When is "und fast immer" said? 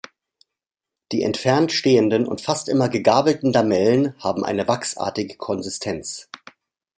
2.25-2.89